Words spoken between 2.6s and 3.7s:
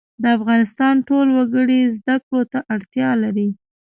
اړتیا لري